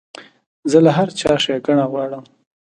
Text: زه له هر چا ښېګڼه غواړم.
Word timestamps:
زه 0.71 0.77
له 0.85 0.91
هر 0.97 1.07
چا 1.19 1.31
ښېګڼه 1.43 1.85
غواړم. 1.91 2.23